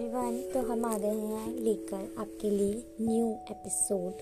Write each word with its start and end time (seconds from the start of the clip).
Everyone 0.00 0.36
तो 0.52 0.60
हम 0.60 0.84
आ 0.84 0.98
गए 0.98 1.08
हैं 1.08 1.54
लेकर 1.54 2.14
आपके 2.18 2.50
लिए 2.50 2.82
न्यू 3.00 3.26
एपिसोड 3.50 4.12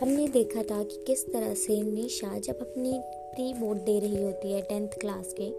हमने 0.00 0.28
देखा 0.28 0.62
था 0.62 0.82
कि 0.82 1.04
किस 1.06 1.32
तरह 1.32 1.54
से 1.54 1.82
निशा 1.82 2.38
जब 2.38 2.60
अपनी 2.60 2.92
प्री 3.34 3.54
बोर्ड 3.54 3.78
दे 3.78 3.98
रही 4.00 4.22
होती 4.22 4.52
है 4.52 4.62
टेंथ 4.62 4.88
क्लास 4.88 5.34
के 5.40 5.50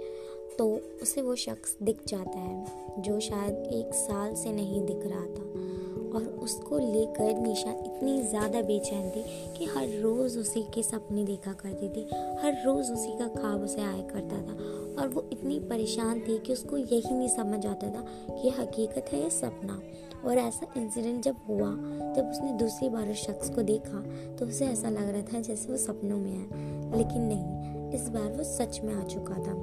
तो 0.57 0.67
उसे 1.01 1.21
वो 1.21 1.35
शख्स 1.35 1.77
दिख 1.83 1.97
जाता 2.07 2.39
है, 2.39 2.65
जो 3.01 3.19
शायद 3.19 3.53
एक 3.73 3.93
साल 3.93 4.35
से 4.35 4.51
नहीं 4.51 4.81
दिख 4.85 5.05
रहा 5.05 5.25
था। 5.25 5.70
और 6.15 6.23
उसको 6.43 6.77
लेकर 6.77 7.37
निशा 7.37 7.71
इतनी 7.71 8.21
ज़्यादा 8.21 8.61
बेचैन 8.61 9.09
थी 9.09 9.23
कि 9.57 9.65
हर 9.65 9.87
रोज़ 10.01 10.37
उसी 10.39 10.63
के 10.73 10.83
सपने 10.83 11.23
देखा 11.23 11.53
करती 11.53 11.89
थी। 11.89 12.03
हर 12.43 12.61
रोज़ 12.65 12.91
उसी 12.91 13.17
का 13.19 13.27
ख्वाब 13.39 13.63
उसे 13.63 13.81
आया 13.81 14.01
करता 14.03 14.41
था 14.41 15.01
और 15.01 15.07
वो 15.07 15.23
इतनी 15.31 15.59
परेशान 15.59 16.19
थी 16.19 16.37
कि 16.37 16.53
उसको 16.53 16.77
यही 16.77 17.13
नहीं 17.13 17.29
समझ 17.29 17.65
आता 17.65 17.89
था 17.89 18.05
कि 18.31 18.49
हकीकत 18.59 19.13
है 19.13 19.21
या 19.21 19.29
सपना। 19.31 19.81
और 20.25 20.37
ऐसा 20.37 20.67
इंसिडेंट 20.77 21.23
जब 21.23 21.35
हुआ, 21.47 21.69
जब 22.15 22.29
उसने 22.29 22.51
दूसरी 22.57 22.89
बार 22.89 23.09
उस 23.09 23.25
शख्स 23.27 23.49
को 23.49 23.61
देखा 23.63 24.01
तो 24.35 24.45
उसे 24.45 24.65
ऐसा 24.65 24.89
लग 24.89 25.09
रहा 25.09 25.21
था 25.23 25.39
जैसे 25.41 25.71
वो 25.71 25.77
सपनों 25.77 26.17
में 26.17 26.31
है। 26.31 26.97
लेकिन 26.97 27.21
नहीं, 27.23 27.89
इस 27.93 28.07
बार 28.09 28.31
वो 28.31 28.43
सच 28.43 28.79
में 28.83 28.93
आ 28.93 29.03
चुका 29.03 29.35
था। 29.37 29.55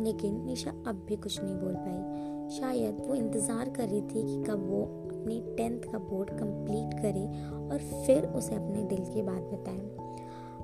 लेकिन 0.00 0.44
निशा 0.46 0.70
अब 0.86 1.04
भी 1.08 1.16
कुछ 1.16 1.42
नहीं 1.42 1.54
बोल 1.54 1.74
पाई। 1.76 2.58
शायद 2.58 2.96
वो 3.00 3.14
इंतज़ार 3.14 3.68
कर 3.68 3.88
रही 3.88 4.00
थी 4.02 4.22
कि 4.22 4.42
कब 4.44 4.66
वो 4.70 4.82
अपनी 5.22 5.42
टेंथ 5.56 5.80
का 5.92 5.98
बोर्ड 5.98 6.30
कंप्लीट 6.30 7.02
करे 7.02 7.26
और 7.52 8.06
फिर 8.06 8.26
उसे 8.26 8.54
अपने 8.54 8.82
दिल 8.82 9.04
की 9.14 9.22
बात 9.22 9.42
बताए। 9.42 10.12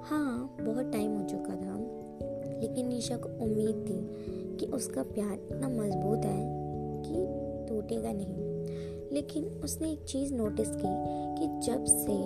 हाँ 0.02 0.56
बहुत 0.60 0.92
टाइम 0.92 1.16
हो 1.16 1.24
चुका 1.24 1.54
था, 1.56 1.74
लेकिन 2.60 2.88
निशा 2.88 3.16
को 3.16 3.28
उम्मीद 3.28 3.84
थी 3.88 4.56
कि 4.56 4.66
उसका 4.66 5.02
प्यार 5.02 5.32
इतना 5.32 5.68
मज़बूत 5.68 6.24
है 6.24 6.44
कि 7.02 7.26
टूटेगा 7.68 8.12
नहीं। 8.12 8.36
लेकिन 9.12 9.44
उसने 9.44 9.92
एक 9.92 10.04
चीज़ 10.04 10.34
नोटिस 10.34 10.68
की 10.68 10.94
कि 11.38 11.66
जब 11.66 11.84
से 11.84 12.16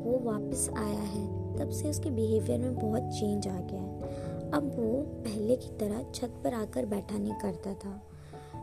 वो 0.00 0.18
वापस 0.18 0.70
आया 0.76 1.00
है, 1.00 1.56
तब 1.56 1.70
से 1.70 1.90
उसके 1.90 2.10
बिहेवियर 2.10 2.58
में 2.58 2.74
बहुत 2.74 3.02
चेंज 3.02 3.48
आ 3.48 3.60
गया 3.60 3.80
है। 3.80 4.00
अब 4.50 4.72
वो 4.76 5.02
पहले 5.24 5.56
की 5.56 5.68
तरह 5.68 6.02
छत 6.14 6.40
पर 6.44 6.54
आकर 6.54 6.86
बैठा 6.86 7.18
नहीं 7.18 7.32
करता 7.32 7.74
था। 7.74 8.02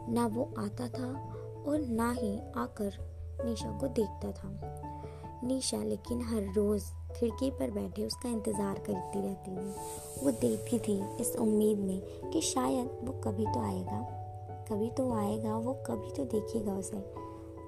ना 0.10 0.28
वो 0.28 0.54
आता 0.58 0.88
था 0.88 1.35
और 1.68 1.80
ना 1.80 2.12
ही 2.12 2.40
आकर 2.58 2.94
निशा 3.46 3.78
को 3.78 3.88
देखता 3.88 4.32
था। 4.32 4.60
निशा 5.44 5.78
लेकिन 5.78 6.22
हर 6.22 6.54
रोज़ 6.56 6.84
खिड़की 7.16 7.52
पर 7.52 7.72
बैठे 7.72 8.06
उसका 8.06 8.30
इंतज़ार 8.30 8.76
करती 8.76 9.22
रहती 9.22 9.52
थी। 9.52 10.26
वो 10.26 10.32
देखती 10.32 10.80
थी 10.80 11.22
इस 11.22 11.36
उम्मीद 11.36 11.78
में 11.78 12.30
कि 12.32 12.42
शायद 12.42 12.90
वो 13.04 13.22
कभी 13.22 13.46
तो 13.46 13.60
आएगा, 13.60 14.00
कभी 14.72 14.90
तो 14.90 15.12
आएगा, 15.14 15.58
वो 15.58 15.74
कभी 15.74 16.12
तो 16.12 16.26
देखेगा 16.26 16.74
उसे। 16.74 16.98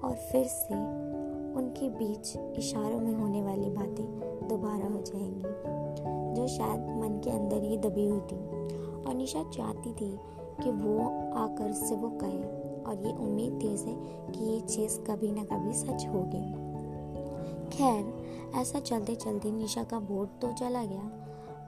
और 0.04 0.16
फिर 0.32 0.46
से 0.46 0.76
उनके 1.56 1.90
बीच 1.90 2.38
इशारों 2.58 3.00
में 3.00 3.14
होने 3.14 3.44
वाली 3.44 3.70
बातें 3.70 4.48
दोबारा 4.48 4.88
हो 4.88 5.02
जाएँगी, 5.02 5.42
जो 6.36 6.48
शायद 6.48 6.80
मन 6.80 7.22
के 7.24 7.30
अंदर 7.30 7.64
ही 7.64 7.78
दबी 7.78 8.06
हुई 8.06 8.20
थी। 8.20 8.36
और 9.04 9.14
निशा 9.14 9.44
चाहती 9.44 9.94
थी 9.94 10.18
कि 10.64 10.72
वो 10.72 11.06
आकर 11.34 11.72
से 11.74 11.96
वो 11.96 12.10
कहे। 12.10 12.67
और 12.88 13.06
ये 13.06 13.14
उम्मीद 13.14 13.60
थी 13.64 13.68
उसे 13.68 13.94
कि 14.32 14.46
ये 14.46 14.60
चीज़ 14.60 15.00
कभी 15.00 15.32
ना 15.32 15.44
कभी 15.44 15.74
सच 15.74 16.08
होगी। 16.08 16.68
खैर, 17.78 18.14
ऐसा 18.56 18.80
चलते 18.80 19.16
चलते 19.16 19.52
निशा 19.52 19.84
का 19.84 20.00
बोर्ड 20.00 20.30
तो 20.42 20.52
चला 20.54 20.84
गया। 20.84 21.24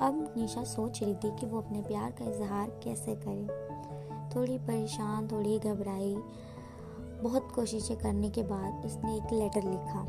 अब 0.07 0.33
निशा 0.37 0.63
सोच 0.63 1.03
रही 1.03 1.15
थी 1.15 1.37
कि 1.37 1.45
वो 1.45 1.61
अपने 1.61 1.81
प्यार 1.81 2.11
का 2.11 2.25
इजहार 2.25 2.69
कैसे 2.83 3.15
करे। 3.15 3.69
थोड़ी 4.35 4.57
परेशान, 4.57 5.27
थोड़ी 5.27 5.59
घबराई, 5.59 6.15
बहुत 7.23 7.51
कोशिशें 7.55 7.97
करने 7.97 8.29
के 8.29 8.43
बाद 8.43 8.85
उसने 8.85 9.15
एक 9.17 9.33
लेटर 9.33 9.63
लिखा, 9.63 10.05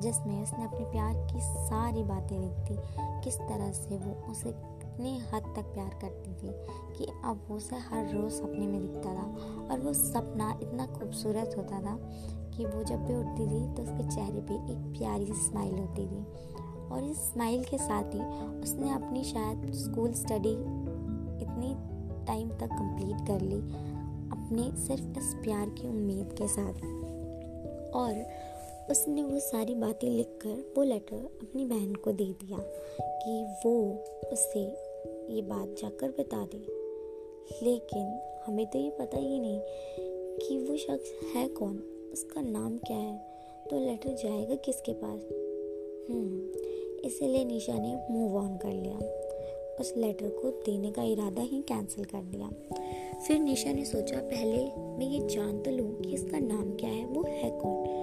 जिसमें 0.00 0.42
उसने 0.42 0.64
अपने 0.64 0.84
प्यार 0.84 1.14
की 1.14 1.40
सारी 1.40 2.02
बातें 2.02 2.38
लिख 2.38 2.50
दी 2.50 2.76
किस 3.24 3.38
तरह 3.38 3.72
से 3.72 3.96
वो 3.96 4.30
उसे 4.30 4.50
इतनी 4.92 5.18
हद 5.18 5.42
तक 5.56 5.72
प्यार 5.74 5.88
करती 6.00 6.30
थी 6.30 6.50
कि 6.96 7.04
अब 7.24 7.46
वो 7.48 7.56
उसे 7.56 7.76
हर 7.76 8.10
रोज़ 8.14 8.32
सपने 8.32 8.66
में 8.66 8.80
दिखता 8.80 9.14
था 9.14 9.22
और 9.70 9.80
वो 9.80 9.92
सपना 9.92 10.58
इतना 10.62 10.86
खूबसूरत 10.86 11.54
होता 11.56 11.80
था 11.80 11.96
कि 12.56 12.66
वो 12.66 12.82
जब 12.84 13.04
भी 13.06 13.14
उठती 13.14 13.46
थी 13.46 13.74
तो 13.74 13.82
उसके 13.82 14.14
चेहरे 14.14 14.40
पे 14.40 14.54
एक 14.54 14.98
प्यारी 14.98 15.26
सी 15.26 15.32
स्माइल 15.32 15.74
होती 15.74 16.06
थी। 16.06 16.24
और 16.88 17.04
इस 17.04 17.16
स्माइल 17.16 17.64
के 17.64 17.78
साथ 17.78 18.14
ही 18.14 18.20
उसने 18.60 18.90
अपनी 18.90 19.24
शायद 19.24 19.72
स्कूल 19.72 20.12
स्टडी 20.12 20.52
इतनी 21.42 21.74
टाइम 22.26 22.48
तक 22.48 22.68
कंप्लीट 22.72 23.26
कर 23.26 23.40
ली 23.40 23.60
अपने 24.28 24.70
सिर्फ़ 24.82 25.18
इस 25.18 25.34
प्यार 25.34 25.68
की 25.68 25.88
उम्मीद 25.88 26.34
के 26.38 26.48
साथ। 26.48 26.84
और 27.94 28.22
उसने 28.90 29.22
वो 29.22 29.40
सारी 29.40 29.74
बातें 29.74 30.10
लिखकर 30.10 30.74
वो 30.76 30.82
लेटर 30.82 31.24
अपनी 31.42 31.64
बहन 31.64 31.94
को 31.94 32.12
दे 32.12 32.24
दिया। 32.24 32.58
कि 33.22 33.42
वो 33.64 33.74
उसे 34.32 34.60
ये 35.34 35.42
बात 35.42 35.74
जाकर 35.78 36.10
बता 36.10 36.44
दे। 36.54 36.58
लेकिन 37.62 38.20
हमें 38.46 38.66
तो 38.66 38.78
ये 38.78 38.90
पता 38.90 39.18
ही 39.18 39.40
नहीं 39.40 39.60
कि 40.38 40.58
वो 40.58 40.76
शख्स 40.76 41.12
है 41.34 41.48
कौन, 41.48 41.76
उसका 42.12 42.40
नाम 42.40 42.76
क्या 42.76 42.96
है 42.96 43.16
तो 43.70 43.78
लेटर 43.78 44.14
जाएगा 44.14 44.54
किसके 44.54 44.92
पास? 44.92 45.20
हम्म 46.10 46.48
इसीलिए 47.06 47.44
निशा 47.44 47.74
ने 47.74 47.94
मूव 48.10 48.36
ऑन 48.36 48.56
कर 48.56 48.72
लिया। 48.72 48.98
उस 49.80 49.94
लेटर 49.96 50.28
को 50.28 50.50
देने 50.50 50.90
का 50.90 51.02
इरादा 51.02 51.42
ही 51.42 51.60
कैंसिल 51.62 52.04
कर 52.04 52.22
दिया। 52.22 52.50
फिर 53.26 53.38
निशा 53.38 53.72
ने 53.72 53.84
सोचा, 53.84 54.20
पहले 54.20 54.64
मैं 54.98 55.06
ये 55.06 55.28
जान 55.28 55.62
तो 55.62 55.70
लूँ 55.70 56.00
कि 56.00 56.14
इसका 56.14 56.38
नाम 56.38 56.76
क्या 56.76 56.90
है, 56.90 57.04
वो 57.06 57.22
है 57.22 57.50
कौन? 57.50 58.01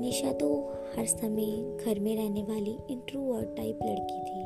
निशा 0.00 0.32
तो 0.32 0.48
हर 0.96 1.06
समय 1.06 1.76
घर 1.84 2.00
में 2.00 2.16
रहने 2.16 2.42
वाली 2.42 2.76
इंट्रोवर्ट 2.90 3.56
टाइप 3.56 3.78
लड़की 3.82 4.18
थी। 4.20 4.44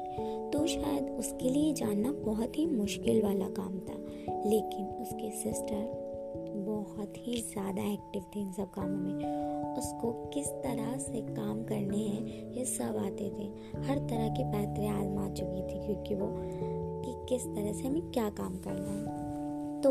तो 0.50 0.66
शायद 0.66 1.10
उसके 1.10 1.50
लिए 1.50 1.72
जानना 1.72 2.12
बहुत 2.12 2.58
ही 2.58 2.66
मुश्किल 2.66 3.22
वाला 3.22 3.48
काम 3.48 3.78
था। 3.78 3.98
लेकिन 4.46 4.86
उसके 5.02 5.30
सिस्टर 5.30 6.08
बहुत 6.66 7.16
ही 7.16 7.40
ज़्यादा 7.42 7.82
एक्टिव 7.82 8.22
थे 8.36 8.40
इन 8.40 8.52
सब 8.52 8.70
कामों 8.70 8.98
में। 8.98 9.76
उसको 9.78 10.12
किस 10.34 10.46
तरह 10.46 10.96
से 10.98 11.20
काम 11.20 11.62
करने 11.64 11.98
हैं, 11.98 12.52
ये 12.52 12.64
सब 12.64 12.96
आते 12.96 13.30
थे। 13.30 13.44
हर 13.88 13.98
तरह 13.98 14.28
के 14.28 14.44
पैतरे 14.44 14.86
आजमा 14.88 15.28
चुकी 15.28 15.62
थी 15.62 15.86
क्योंकि 15.86 16.14
वो 16.14 16.28
कि 17.04 17.14
किस 17.28 17.46
तरह 17.46 17.72
से 17.72 17.86
हमें 17.88 18.10
क्या 18.10 18.28
काम 18.30 18.56
करना 18.58 18.90
है। 18.90 19.18
तो 19.82 19.90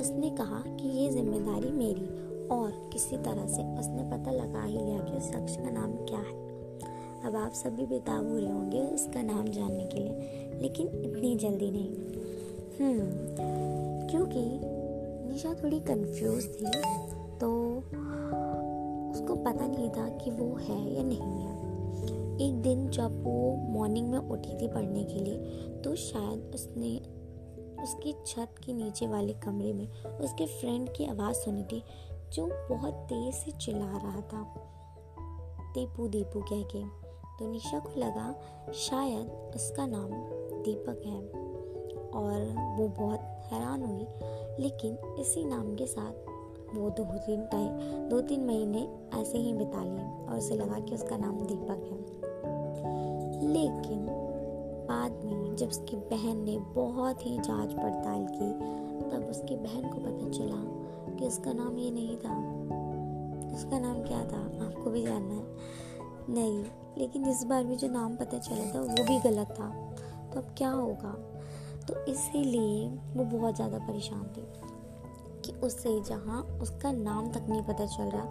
उसने 0.00 0.30
कहा 0.30 0.62
कि 0.68 0.88
ये 0.88 1.08
ज़िम्मेदारी 1.10 1.70
मेरी 1.70 2.06
और 2.48 2.70
किसी 2.92 3.16
तरह 3.18 3.46
से 3.46 3.62
उसने 3.80 4.02
पता 4.10 4.30
लगा 4.32 4.62
ही 4.62 4.78
लिया 4.78 4.98
कि 5.00 5.16
उस 5.16 5.30
शख्स 5.30 5.56
का 5.56 5.70
नाम 5.70 5.92
क्या 6.06 6.18
है। 6.18 6.40
अब 7.26 7.36
आप 7.36 7.52
सभी 7.54 7.86
बेताब 7.86 8.28
हो 8.28 8.38
रहे 8.38 8.50
होंगे 8.50 8.80
उसका 8.84 9.22
नाम 9.22 9.48
जानने 9.48 9.84
के 9.84 9.98
लिए, 9.98 10.58
लेकिन 10.62 10.86
इतनी 10.86 11.34
जल्दी 11.36 11.70
नहीं। 11.70 11.90
हम्म 12.78 14.08
क्योंकि 14.10 14.42
निशा 15.28 15.54
थोड़ी 15.54 15.80
कंफ्यूज 15.80 16.46
थी 16.56 16.70
तो 17.40 17.50
उसको 19.12 19.34
पता 19.36 19.66
नहीं 19.66 19.88
था 19.90 20.08
कि 20.18 20.30
वो 20.30 20.54
है 20.58 20.80
या 20.94 21.02
नहीं 21.02 21.18
है। 21.18 21.50
एक 22.40 22.60
दिन 22.62 22.88
जब 22.90 23.22
वो 23.24 23.56
मॉर्निंग 23.70 24.08
में 24.10 24.18
उठी 24.18 24.56
थी 24.60 24.68
पढ़ने 24.68 25.04
के 25.04 25.18
लिए 25.20 25.80
तो 25.84 25.94
शायद 25.96 26.52
उसने 26.54 26.90
उसकी 27.82 28.12
छत 28.26 28.54
के 28.64 28.72
नीचे 28.72 29.06
वाले 29.06 29.32
कमरे 29.44 29.72
में 29.72 29.86
उसके 30.04 30.46
फ्रेंड 30.60 30.88
की 30.88 31.06
आवाज़ 31.06 31.36
सुनी 31.36 31.62
थी 31.62 31.82
जो 32.32 32.46
बहुत 32.46 32.94
तेज 32.94 33.34
से 33.34 33.50
चिल्ला 33.50 33.96
रहा 33.96 34.20
था। 34.20 34.54
दीपू 35.74 36.08
दीपू 36.08 36.40
कह 36.40 36.62
के। 36.62 37.02
तो 37.38 37.50
निशा 37.50 37.78
को 37.78 38.00
लगा 38.00 38.34
शायद 38.72 39.52
उसका 39.54 39.86
नाम 39.86 40.08
दीपक 40.62 41.02
है 41.06 41.20
और 42.10 42.40
वो 42.78 42.88
बहुत 42.88 43.20
हैरान 43.20 43.84
हुई। 43.84 44.06
लेकिन 44.62 45.16
इसी 45.18 45.44
नाम 45.44 45.74
के 45.74 45.86
साथ 45.86 46.12
वो 46.76 46.90
दो 46.90 47.04
तीन 47.04 47.46
टाइम 47.46 47.68
दो 48.08 48.20
तीन 48.20 48.46
महीने 48.46 48.88
ऐसे 49.14 49.38
ही 49.38 49.54
बिता 49.54 49.84
लिए 49.84 50.26
और 50.28 50.38
उसे 50.38 50.54
लगा 50.54 50.80
कि 50.80 50.94
उसका 50.94 51.16
नाम 51.16 51.40
दीपक 51.40 51.70
है। 51.70 52.22
लेकिन 53.48 54.06
बाद 54.88 55.12
में 55.24 55.56
जब 55.56 55.68
उसकी 55.68 55.96
बहन 55.96 56.36
ने 56.36 56.58
बहुत 56.58 57.26
ही 57.26 57.38
जाँच 57.38 57.72
पड़ताल 57.72 58.24
की, 58.24 58.52
तब 59.10 59.26
उसकी 59.30 59.56
बहन 59.56 59.82
को 59.82 59.98
पता 59.98 60.30
चला 60.30 60.81
कि 61.18 61.26
उसका 61.26 61.52
नाम 61.52 61.78
ये 61.78 61.90
नहीं 61.90 62.16
था। 62.16 62.36
उसका 63.54 63.78
नाम 63.78 64.02
क्या 64.02 64.24
था? 64.24 64.66
आपको 64.66 64.90
भी 64.90 65.02
जानना 65.02 65.34
है। 65.34 65.46
नहीं, 66.28 66.64
लेकिन 66.98 67.26
इस 67.26 67.44
बार 67.44 67.64
भी 67.64 67.76
जो 67.76 67.88
नाम 67.88 68.16
पता 68.16 68.38
चला 68.38 68.74
था, 68.74 68.80
वो 68.80 69.04
भी 69.04 69.18
गलत 69.18 69.46
था। 69.60 69.70
तो 70.34 70.40
अब 70.40 70.54
क्या 70.58 70.70
होगा? 70.70 71.12
तो 71.88 72.04
इसीलिए 72.04 72.88
वो 72.88 73.24
बहुत 73.38 73.56
ज़्यादा 73.56 73.78
परेशान 73.78 74.22
थी 74.22 74.46
कि 75.44 75.52
उससे 75.52 76.00
जहाँ 76.00 76.42
उसका 76.62 76.92
नाम 76.92 77.32
तक 77.32 77.46
नहीं 77.48 77.62
पता 77.62 77.86
चल 77.86 78.04
रहा, 78.04 78.24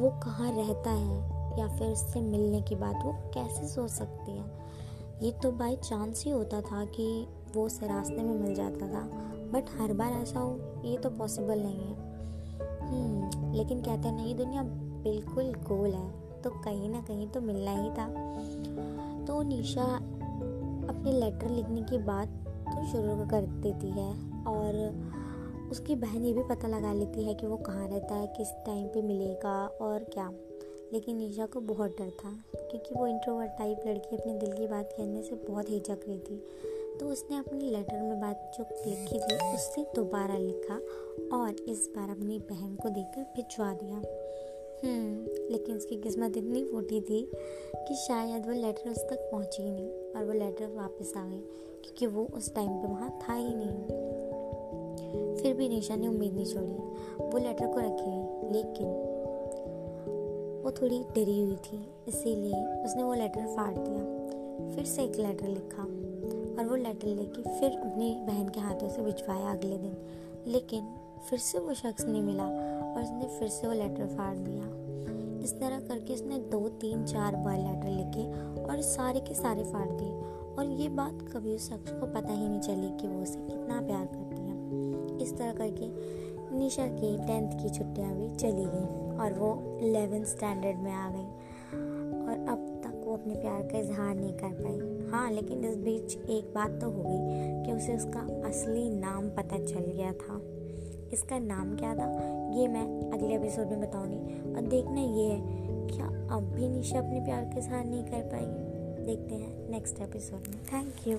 वो 0.00 0.10
कहाँ 0.10 0.52
रहता 0.52 0.90
है 0.90 1.34
या 1.58 1.76
फिर 1.78 1.88
उससे 1.88 2.20
मिलने 2.20 2.60
के 2.62 2.76
बाद 2.76 2.96
वो 3.04 3.12
कैसे 3.34 3.68
सोच 3.68 3.90
सकती 3.90 4.32
है? 4.32 4.44
ये 5.22 5.32
तो 5.32 5.52
बाई 5.52 5.76
चांस 5.76 6.24
ही 6.24 6.30
होता 6.30 6.60
था 6.60 6.84
कि 6.84 7.28
वो 7.56 7.66
उसे 7.66 7.86
रास्ते 7.86 8.16
में 8.16 8.34
मिल 8.34 8.54
जाता 8.54 8.86
था 8.86 9.00
बट 9.52 9.64
हर 9.80 9.92
बार 9.92 10.12
ऐसा 10.12 10.40
हो 10.40 10.50
ये 10.84 10.96
तो 10.98 11.10
पॉसिबल 11.10 11.58
नहीं 11.58 11.80
है। 11.80 11.94
हम्म 12.80 13.54
लेकिन 13.54 13.80
कहते 13.80 14.08
हैं 14.08 14.14
नहीं 14.16 14.34
दुनिया 14.34 14.62
बिल्कुल 15.02 15.52
गोल 15.68 15.90
है 15.90 16.40
तो 16.42 16.50
कहीं 16.64 16.88
ना 16.90 17.00
कहीं 17.00 17.28
तो 17.28 17.40
मिलना 17.40 17.70
ही 17.72 17.90
था। 17.90 18.06
तो 19.26 19.42
निशा 19.42 19.84
अपने 19.84 21.12
लेटर 21.12 21.50
लिखने 21.50 21.82
की 21.82 21.98
बात 21.98 22.28
तो 22.66 22.86
शुरू 22.86 23.26
कर 23.26 23.46
देती 23.62 23.90
है, 23.90 24.08
और 24.44 25.68
उसकी 25.70 25.94
बहन 25.94 26.24
ये 26.24 26.32
भी 26.32 26.42
पता 26.42 26.68
लगा 26.68 26.92
लेती 26.92 27.24
है 27.24 27.34
कि 27.34 27.46
वो 27.46 27.56
कहाँ 27.56 27.86
रहता 27.88 28.14
है, 28.14 28.26
किस 28.26 28.48
टाइम 28.66 28.86
पे 28.86 29.02
मिलेगा 29.02 29.54
और 29.80 30.04
क्या। 30.04 30.30
लेकिन 30.92 31.16
निशा 31.16 31.46
को 31.46 31.60
बहुत 31.60 31.90
डर 31.90 32.10
था, 32.10 32.30
क्योंकि 32.54 32.94
वो 32.94 33.06
इंट्रोवर्ट 33.06 33.50
टाइप 33.50 33.80
लड़की 33.86 34.16
अपने 34.16 34.34
दिल 34.34 34.52
की 34.52 34.66
बात 34.66 34.92
कहने 34.98 35.22
से 35.22 35.34
बहुत 35.48 35.70
हिचक 35.70 36.00
रही 36.08 36.18
थी। 36.18 36.36
तो 37.00 37.06
उसने 37.06 37.36
अपनी 37.36 37.70
लेटर 37.70 38.02
में 38.02 38.20
बात 38.20 38.52
जो 38.58 38.64
लिखी 38.86 39.18
थी, 39.18 39.54
उससे 39.54 39.82
दोबारा 39.96 40.36
लिखा 40.38 40.74
और 41.36 41.56
इस 41.68 41.88
बार 41.96 42.10
अपनी 42.10 42.38
बहन 42.38 42.74
को 42.74 42.88
देकर 42.88 43.22
भिजवा 43.36 43.72
दिया। 43.74 43.96
हम्म 44.84 45.52
लेकिन 45.52 45.76
उसकी 45.76 45.96
किस्मत 45.96 46.36
इतनी 46.36 46.64
फूटी 46.64 47.00
थी 47.00 47.20
कि 47.88 47.94
शायद 47.96 48.46
वो 48.46 48.52
लेटर 48.52 48.90
उस 48.90 48.98
तक 48.98 49.28
पहुँची 49.32 49.62
ही 49.62 49.70
नहीं 49.70 49.88
और 49.88 50.24
वो 50.24 50.32
लेटर 50.32 50.66
वापस 50.66 51.12
आ 51.16 51.24
गई, 51.26 51.40
क्योंकि 51.84 52.06
वो 52.06 52.26
उस 52.34 52.54
टाइम 52.54 52.68
पे 52.68 52.88
वहाँ 52.88 53.10
था 53.22 53.34
ही 53.34 53.54
नहीं। 53.56 55.36
फिर 55.36 55.54
भी 55.54 55.68
निशा 55.68 55.96
ने 55.96 56.08
उम्मीद 56.08 56.34
नहीं 56.34 56.46
छोड़ी। 56.46 57.24
वो 57.24 57.38
लेटर 57.38 57.66
को 57.66 57.80
रखी, 57.80 58.52
लेकिन 58.52 58.86
वो 60.64 60.70
थोड़ी 60.70 60.98
डरी 60.98 61.40
हुई 61.42 61.56
थी, 61.56 61.84
इसीलिए 62.08 62.62
उसने 62.84 63.02
वो 63.02 63.14
लेटर 63.14 63.46
फाड़ 63.46 63.74
दिया। 63.78 64.74
फिर 64.74 64.84
से 64.84 65.02
एक 65.02 65.16
लेटर 65.16 65.48
लिखा। 65.48 65.86
और 66.58 66.66
वो 66.68 66.76
लेटर 66.76 67.08
लेके 67.08 67.60
फिर 67.60 67.70
अपनी 67.70 68.24
बहन 68.26 68.48
के 68.48 68.60
हाथों 68.60 68.88
से 68.88 69.02
भिजवाया 69.02 69.50
अगले 69.50 69.78
दिन। 69.78 69.96
लेकिन 70.46 70.94
फिर 71.30 71.38
से 71.38 71.58
वो 71.58 71.74
शख्स 71.74 72.04
नहीं 72.04 72.22
मिला 72.22 72.44
और 72.94 73.02
उसने 73.02 73.38
फिर 73.38 73.48
से 73.48 73.66
वो 73.66 73.72
लेटर 73.72 74.06
फाड़ 74.06 74.36
दिया। 74.36 74.84
इस 75.44 75.60
तरह 75.60 75.80
करके 75.80 76.14
उसने 76.14 76.38
दो, 76.38 76.68
तीन, 76.68 77.04
चार 77.04 77.36
बार 77.36 77.58
लेटर 77.58 77.88
लिखे 77.88 78.30
और 78.62 78.80
सारे 78.80 79.20
के 79.20 79.34
सारे 79.34 79.64
फाड़ 79.64 79.90
दिए। 79.90 80.34
और 80.58 80.66
ये 80.66 80.88
बात 80.88 81.18
कभी 81.32 81.54
उस 81.54 81.70
शख्स 81.70 81.92
को 81.92 82.06
पता 82.06 82.32
ही 82.32 82.48
नहीं 82.48 82.60
चली 82.60 83.00
कि 83.00 83.08
वो 83.08 83.22
उसे 83.22 83.38
कितना 83.38 83.80
प्यार 83.80 84.06
करती 84.06 84.42
है। 84.42 84.54
इस 85.22 85.38
तरह 85.38 85.52
करके 85.52 85.88
निशा 86.58 86.86
की 86.86 87.16
टेंथ 87.16 87.62
की 87.62 87.68
छुट्टियाँ 87.70 88.14
भी 88.14 88.34
चली 88.34 88.64
गई 88.64 89.16
और 89.18 89.32
वो 89.38 89.78
एलेवेंथ 89.82 90.24
स्टैंडर्ड 90.24 90.76
में 90.76 90.92
आ 90.92 91.10
गई। 91.10 91.26
अपने 93.14 93.34
प्यार 93.34 93.62
का 93.62 93.78
इजहार 93.78 94.14
नहीं 94.14 94.32
कर 94.32 94.52
पाई। 94.60 95.10
हाँ 95.10 95.30
लेकिन 95.32 95.64
इस 95.64 95.76
बीच 95.76 96.16
एक 96.16 96.52
बात 96.54 96.80
तो 96.80 96.90
हो 96.90 97.02
गई 97.06 97.64
कि 97.64 97.72
उसे 97.72 97.96
उसका 97.96 98.20
असली 98.48 98.88
नाम 98.90 99.28
पता 99.30 99.58
चल 99.64 99.90
गया 99.90 100.12
था। 100.12 100.40
इसका 101.12 101.38
नाम 101.38 101.76
क्या 101.76 101.94
था? 101.94 102.06
ये 102.58 102.68
मैं 102.68 103.10
अगले 103.10 103.34
एपिसोड 103.34 103.66
में 103.66 103.80
बताऊँगी। 103.80 104.54
और 104.54 104.62
देखना 104.62 105.00
ये 105.00 105.28
है, 105.28 105.40
क्या 105.88 106.06
अब 106.36 106.52
भी 106.54 106.68
निशा 106.68 106.98
अपने 106.98 107.20
प्यार 107.20 107.44
का 107.44 107.58
इजहार 107.58 107.84
नहीं 107.84 108.04
कर 108.04 108.28
पाएगी 108.32 109.04
देखते 109.04 109.34
हैं 109.34 109.70
नेक्स्ट 109.70 110.00
एपिसोड 110.00 110.48
में। 110.48 110.64
Thank 110.72 111.08
you 111.08 111.18